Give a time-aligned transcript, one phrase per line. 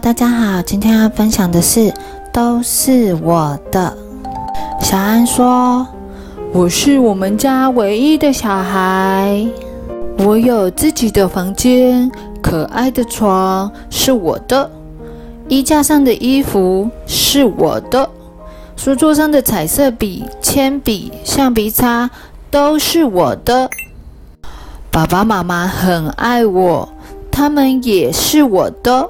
[0.00, 1.94] 大家好，今天要分享的是
[2.32, 3.96] 都是我的。
[4.80, 5.86] 小安说
[6.52, 9.46] ：“我是我们家唯一的小孩，
[10.18, 12.10] 我有自己的房间，
[12.42, 14.68] 可爱的床是我的，
[15.48, 18.10] 衣架上的衣服是我的，
[18.76, 22.10] 书桌上的彩色笔、铅笔、橡皮擦
[22.50, 23.70] 都是我的。
[24.90, 26.88] 爸爸妈妈很爱我，
[27.30, 29.08] 他们也是我的。”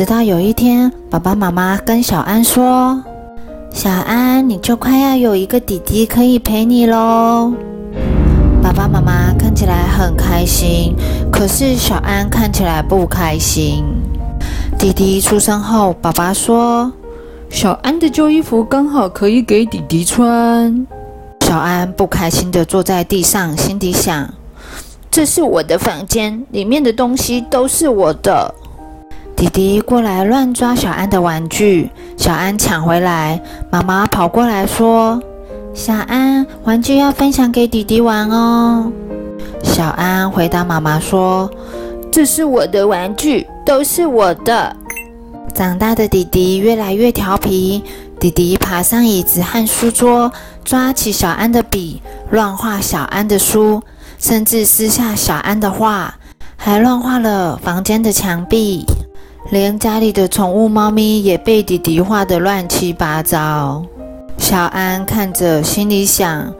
[0.00, 3.04] 直到有一天，爸爸妈妈跟小安说
[3.70, 7.52] ：“小安，你就快要有一个弟弟可以陪你喽。”
[8.64, 10.96] 爸爸妈妈看起来很开心，
[11.30, 13.84] 可是小安看起来不开心。
[14.78, 16.90] 弟弟出生后，爸爸说
[17.52, 20.86] ：“小安的旧衣服刚好可以给弟弟穿。”
[21.44, 24.32] 小安不开心地坐在地上，心底想
[25.12, 28.54] ：“这是我的房间，里面的东西都是我的。”
[29.40, 31.88] 弟弟过来乱抓小安的玩具，
[32.18, 33.40] 小安抢回来。
[33.70, 35.18] 妈妈跑过来说
[35.72, 38.92] ：“小安，玩具要分享给弟弟玩哦。”
[39.64, 41.50] 小安回答妈妈说
[42.12, 44.76] ：“这是我的玩具，都是我的。”
[45.56, 47.82] 长大的弟弟越来越调皮，
[48.20, 50.30] 弟弟爬上椅子和书桌，
[50.66, 53.82] 抓起小安的笔，乱画小安的书，
[54.18, 56.14] 甚至撕下小安的画，
[56.58, 58.84] 还乱画了房间的墙壁。
[59.50, 63.84] 连家里的宠物猫咪也被弟弟画得乱七八糟。
[64.38, 66.54] 小安看着，心里想：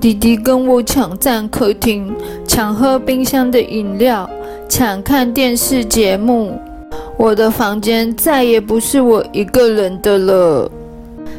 [0.00, 2.12] 弟弟跟我抢占客厅，
[2.44, 4.28] 抢喝冰箱的饮料，
[4.68, 6.58] 抢看电视节目。
[7.16, 10.68] 我的房间再也不是我一个人的了。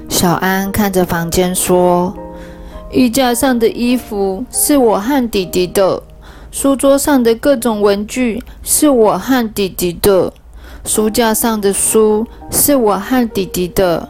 [0.07, 2.15] 小安看着房间说
[2.93, 6.01] ：“衣架上的衣服是我和弟弟的，
[6.49, 10.31] 书桌上的各种文具是我和弟弟的。”
[10.87, 14.07] 书架上的书是我和弟弟的，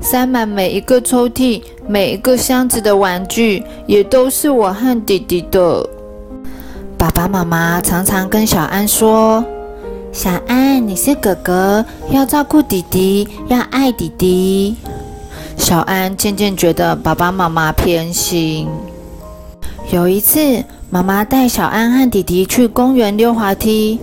[0.00, 5.84] 塞满每一个抽屉、每一个箱子的玩具也都是我和弟弟的。
[6.96, 9.44] 爸爸妈妈常常跟小安说
[10.12, 14.76] ：“小安，你是哥哥，要照顾弟弟，要爱弟弟。”
[15.58, 18.68] 小安渐渐觉得爸爸妈妈偏心。
[19.90, 23.98] 有一次，妈妈带小安和弟弟去公园溜滑梯。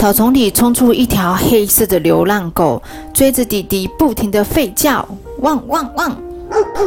[0.00, 5.06] 草丛里冲出一条黑色的流浪狗，追着弟弟不停地吠叫，
[5.40, 6.16] 汪汪汪！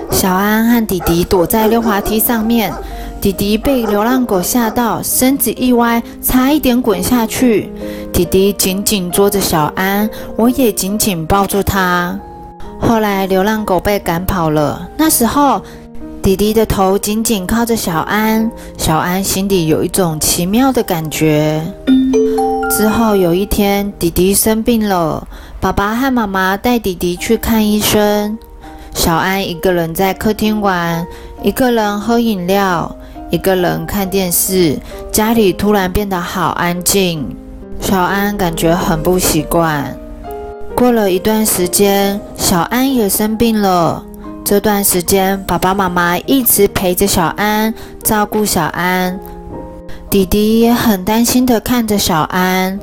[0.09, 2.74] 小安和弟弟躲在溜滑梯上面，
[3.22, 7.72] 弟弟被流浪狗吓到，身子一歪，差一点滚下去。
[8.12, 12.19] 弟弟紧紧捉着小安，我也紧紧抱住他。
[12.80, 15.62] 后来流浪狗被赶跑了，那时候
[16.24, 21.63] 弟弟的头紧紧靠着小安，小安心里有一种奇妙的感觉。
[22.76, 25.28] 之后有一天，弟弟生病了，
[25.62, 28.36] 爸爸和妈妈带弟弟去看医生。
[28.96, 31.06] 小安一个人在客厅玩，
[31.44, 32.96] 一个人喝饮料，
[33.30, 34.80] 一个人看电视，
[35.12, 37.36] 家里突然变得好安静。
[37.80, 39.96] 小安感觉很不习惯。
[40.76, 44.04] 过了一段时间，小安也生病了。
[44.44, 47.72] 这段时间，爸爸妈妈一直陪着小安，
[48.04, 49.20] 照顾小安。
[50.13, 52.79] 弟弟也很担心的看着小安，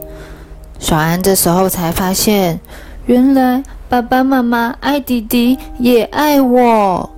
[0.80, 2.58] 小安这时候才发现，
[3.06, 7.08] 原来爸爸妈妈爱弟弟也爱我，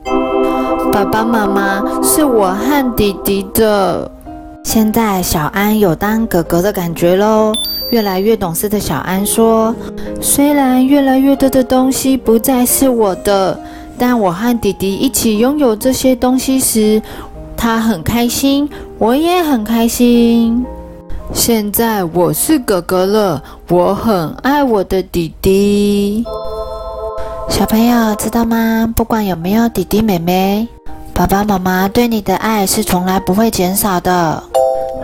[0.93, 4.11] 爸爸妈妈是我和弟弟的。
[4.63, 7.51] 现在小安有当哥哥的感觉喽，
[7.89, 9.75] 越来越懂事的小安说
[10.21, 13.59] ：“虽然越来越多的东西不再是我的，
[13.97, 17.01] 但我和弟弟一起拥有这些东西时。”
[17.55, 18.69] 他很开心，
[19.03, 20.65] 我也很开心。
[21.35, 26.25] 现在我是哥哥了，我很爱我的弟弟。
[27.49, 28.89] 小朋友知道吗？
[28.95, 30.69] 不管有没有弟弟妹妹，
[31.13, 34.41] 爸爸妈妈对你的爱是从来不会减少的。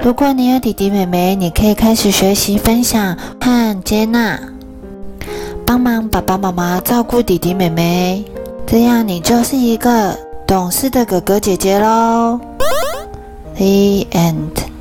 [0.00, 4.38] 如果你有弟弟妹妹，你可以开始学习分享和接纳，
[5.66, 8.24] 帮忙爸爸妈妈照顾弟弟妹妹，
[8.64, 10.16] 这样你就是一个。
[10.46, 12.40] 懂事的哥哥姐姐喽
[13.58, 14.77] ，The end。